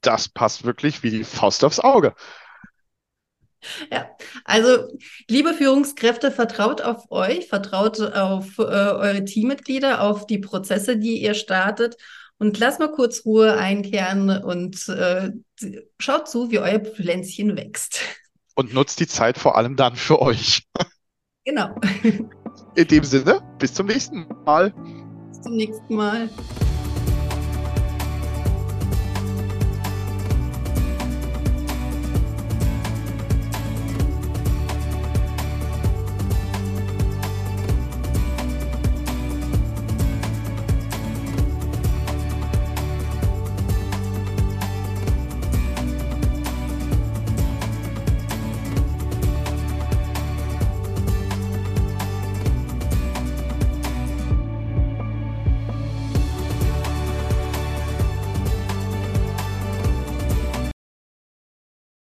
Das 0.00 0.28
passt 0.28 0.64
wirklich 0.64 1.02
wie 1.02 1.10
die 1.10 1.24
Faust 1.24 1.64
aufs 1.64 1.80
Auge. 1.80 2.14
Ja, 3.92 4.10
also 4.44 4.88
liebe 5.28 5.54
Führungskräfte, 5.54 6.30
vertraut 6.30 6.80
auf 6.80 7.10
euch, 7.10 7.48
vertraut 7.48 8.00
auf 8.00 8.58
äh, 8.58 8.62
eure 8.62 9.24
Teammitglieder, 9.24 10.02
auf 10.02 10.26
die 10.26 10.38
Prozesse, 10.38 10.96
die 10.96 11.22
ihr 11.22 11.34
startet 11.34 11.96
und 12.38 12.58
lasst 12.58 12.80
mal 12.80 12.90
kurz 12.90 13.24
Ruhe 13.26 13.56
einkehren 13.56 14.30
und 14.42 14.88
äh, 14.88 15.30
schaut 15.98 16.28
zu, 16.28 16.50
wie 16.50 16.58
euer 16.58 16.80
Pflänzchen 16.80 17.56
wächst. 17.56 18.00
Und 18.54 18.72
nutzt 18.72 18.98
die 18.98 19.06
Zeit 19.06 19.38
vor 19.38 19.56
allem 19.56 19.76
dann 19.76 19.94
für 19.96 20.20
euch. 20.20 20.66
Genau. 21.46 21.74
In 22.74 22.86
dem 22.88 23.02
Sinne, 23.02 23.40
bis 23.58 23.72
zum 23.72 23.86
nächsten 23.86 24.26
Mal. 24.44 24.74
Bis 25.30 25.40
zum 25.40 25.56
nächsten 25.56 25.94
Mal. 25.94 26.28